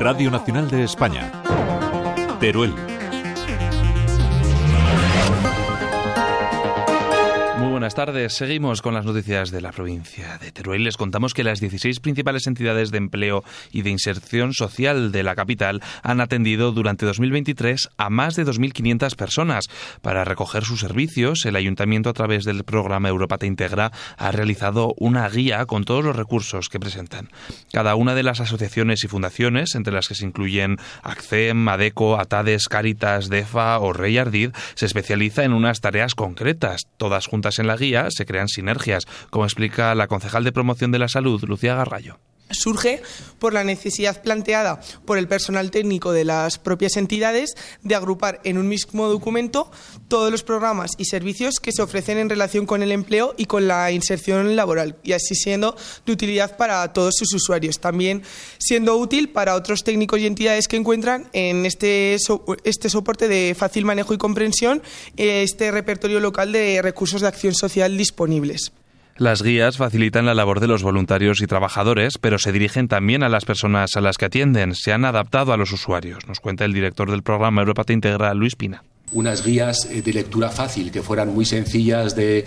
[0.00, 1.30] Radio Nacional de España.
[2.40, 2.89] Teruel.
[7.90, 8.34] Buenas tardes.
[8.34, 10.84] Seguimos con las noticias de la provincia de Teruel.
[10.84, 15.34] Les contamos que las 16 principales entidades de empleo y de inserción social de la
[15.34, 19.64] capital han atendido durante 2023 a más de 2.500 personas.
[20.02, 24.94] Para recoger sus servicios, el ayuntamiento a través del programa Europa Te Integra ha realizado
[24.98, 27.28] una guía con todos los recursos que presentan.
[27.72, 32.68] Cada una de las asociaciones y fundaciones, entre las que se incluyen ACCEM, ADECO, ATADES,
[32.68, 37.79] Caritas, DEFA o Rey Ardid, se especializa en unas tareas concretas, todas juntas en la
[37.80, 42.18] guía se crean sinergias, como explica la concejal de promoción de la salud, Lucía Garrallo
[42.50, 43.02] surge
[43.38, 48.58] por la necesidad planteada por el personal técnico de las propias entidades de agrupar en
[48.58, 49.70] un mismo documento
[50.08, 53.68] todos los programas y servicios que se ofrecen en relación con el empleo y con
[53.68, 58.22] la inserción laboral, y así siendo de utilidad para todos sus usuarios, también
[58.58, 62.16] siendo útil para otros técnicos y entidades que encuentran en este,
[62.64, 64.82] este soporte de fácil manejo y comprensión
[65.16, 68.72] este repertorio local de recursos de acción social disponibles.
[69.16, 73.28] Las guías facilitan la labor de los voluntarios y trabajadores, pero se dirigen también a
[73.28, 74.74] las personas a las que atienden.
[74.74, 78.32] Se han adaptado a los usuarios, nos cuenta el director del programa Europa Te Integra,
[78.34, 82.44] Luis Pina unas guías eh, de lectura fácil que fueran muy sencillas de,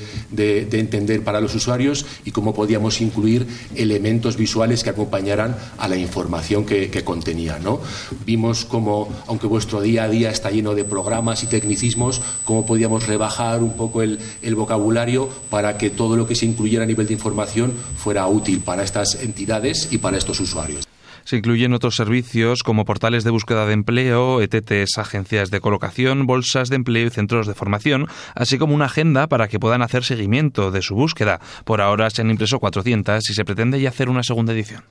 [0.71, 6.65] entender para los usuarios y cómo podíamos incluir elementos visuales que acompañaran a la información
[6.65, 7.59] que, contenía.
[7.59, 7.81] ¿no?
[8.25, 13.07] Vimos cómo, aunque vuestro día a día está lleno de programas y tecnicismos, cómo podíamos
[13.07, 17.07] rebajar un poco el, el vocabulario para que todo lo que se incluyera a nivel
[17.07, 20.92] de información fuera útil para estas entidades y para estos usuarios.
[21.25, 26.69] Se incluyen otros servicios como portales de búsqueda de empleo, ETTs, agencias de colocación, bolsas
[26.69, 30.71] de empleo y centros de formación, así como una agenda para que puedan hacer seguimiento
[30.71, 31.39] de su búsqueda.
[31.65, 34.83] Por ahora se han impreso 400 y se pretende ya hacer una segunda edición.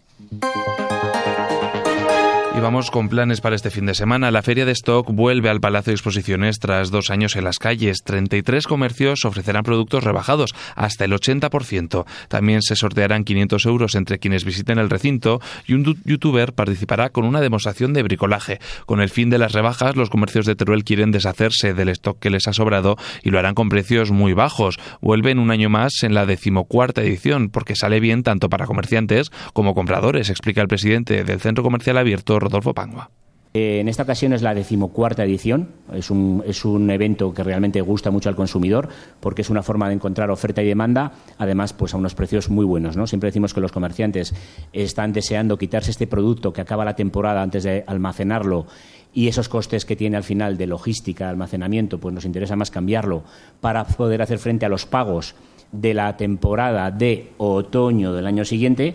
[2.55, 4.31] Y vamos con planes para este fin de semana.
[4.31, 8.03] La feria de stock vuelve al Palacio de Exposiciones tras dos años en las calles.
[8.05, 12.05] 33 comercios ofrecerán productos rebajados hasta el 80%.
[12.29, 17.25] También se sortearán 500 euros entre quienes visiten el recinto y un youtuber participará con
[17.25, 18.61] una demostración de bricolaje.
[18.85, 22.29] Con el fin de las rebajas, los comercios de Teruel quieren deshacerse del stock que
[22.29, 24.79] les ha sobrado y lo harán con precios muy bajos.
[25.01, 29.75] Vuelven un año más en la decimocuarta edición porque sale bien tanto para comerciantes como
[29.75, 33.11] compradores, explica el presidente del Centro Comercial Abierto Rodolfo Pangua.
[33.55, 35.69] Eh, en esta ocasión es la decimocuarta edición.
[35.93, 38.89] Es un, es un, evento que realmente gusta mucho al consumidor
[39.21, 42.65] porque es una forma de encontrar oferta y demanda, además pues a unos precios muy
[42.65, 42.97] buenos.
[42.97, 43.07] ¿no?
[43.07, 44.35] Siempre decimos que los comerciantes
[44.73, 48.67] están deseando quitarse este producto que acaba la temporada antes de almacenarlo
[49.13, 53.23] y esos costes que tiene al final de logística, almacenamiento, pues nos interesa más cambiarlo
[53.61, 55.35] para poder hacer frente a los pagos
[55.73, 58.95] de la temporada de otoño del año siguiente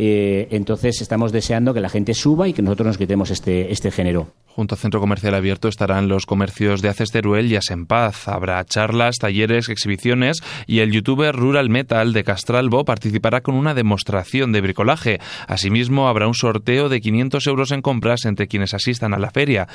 [0.00, 3.90] eh, entonces estamos deseando que la gente suba y que nosotros nos quitemos este, este
[3.90, 4.28] género.
[4.46, 8.28] Junto al Centro Comercial Abierto estarán los comercios de Acesteruel y Asenpaz.
[8.28, 14.52] Habrá charlas, talleres, exhibiciones y el youtuber Rural Metal de Castralbo participará con una demostración
[14.52, 15.20] de bricolaje.
[15.48, 19.66] Asimismo, habrá un sorteo de 500 euros en compras entre quienes asistan a la feria.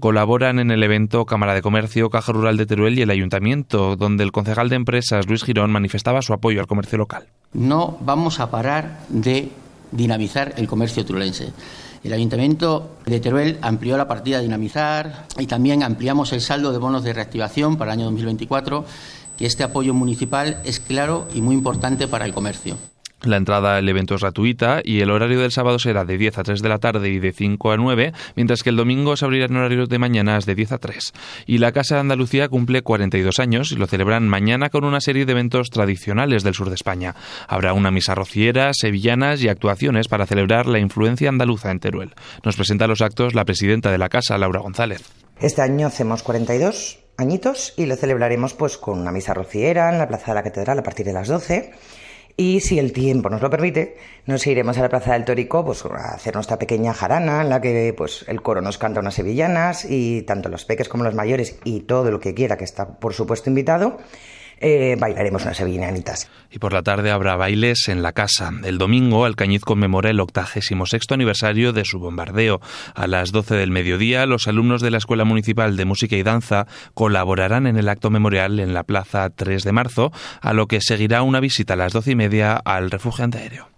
[0.00, 4.24] Colaboran en el evento Cámara de Comercio, Caja Rural de Teruel y el Ayuntamiento, donde
[4.24, 7.26] el concejal de empresas Luis Girón manifestaba su apoyo al comercio local.
[7.52, 9.50] No vamos a parar de
[9.92, 11.52] dinamizar el comercio turulense.
[12.04, 17.02] El Ayuntamiento de Teruel amplió la partida dinamizar y también ampliamos el saldo de bonos
[17.02, 18.84] de reactivación para el año 2024,
[19.36, 22.76] que este apoyo municipal es claro y muy importante para el comercio.
[23.26, 26.42] La entrada al evento es gratuita y el horario del sábado será de 10 a
[26.44, 29.46] 3 de la tarde y de 5 a 9, mientras que el domingo se abrirá
[29.46, 31.12] en horarios de mañanas de 10 a 3.
[31.46, 35.26] Y la Casa de Andalucía cumple 42 años y lo celebran mañana con una serie
[35.26, 37.16] de eventos tradicionales del sur de España.
[37.48, 42.14] Habrá una misa rociera, sevillanas y actuaciones para celebrar la influencia andaluza en Teruel.
[42.44, 45.02] Nos presenta los actos la presidenta de la Casa, Laura González.
[45.40, 50.06] Este año hacemos 42 añitos y lo celebraremos pues con una misa rociera en la
[50.06, 51.72] Plaza de la Catedral a partir de las 12
[52.36, 55.84] y si el tiempo nos lo permite, nos iremos a la Plaza del Torico pues,
[55.86, 59.86] a hacer nuestra pequeña jarana en la que pues, el coro nos canta unas sevillanas
[59.88, 63.14] y tanto los peques como los mayores y todo lo que quiera que está por
[63.14, 63.98] supuesto invitado
[64.58, 66.28] eh, bailaremos unas sevillanitas.
[66.50, 68.52] Y por la tarde habrá bailes en la casa.
[68.64, 72.60] El domingo, Alcañiz conmemora el 86 aniversario de su bombardeo.
[72.94, 76.66] A las 12 del mediodía, los alumnos de la Escuela Municipal de Música y Danza
[76.94, 81.22] colaborarán en el acto memorial en la Plaza 3 de marzo, a lo que seguirá
[81.22, 83.75] una visita a las 12 y media al refugio antiaéreo.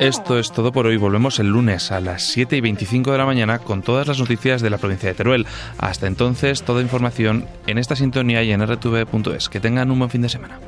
[0.00, 0.96] Esto es todo por hoy.
[0.96, 4.62] Volvemos el lunes a las 7 y 25 de la mañana con todas las noticias
[4.62, 5.46] de la provincia de Teruel.
[5.76, 9.50] Hasta entonces, toda información en esta sintonía y en rtv.es.
[9.50, 10.58] Que tengan un buen fin de semana.